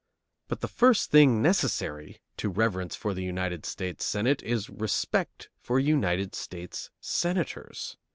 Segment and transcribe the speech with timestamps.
[0.47, 5.77] But the first thing necessary to reverence for the United States Senate is respect for
[5.79, 7.97] United States Senators.